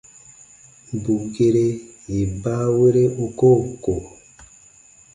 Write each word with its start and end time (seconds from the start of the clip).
Bù 1.01 1.13
gere 1.33 1.65
yè 2.13 2.21
baawere 2.43 3.03
u 3.23 3.25
koo 3.39 3.61
ko. 3.83 3.93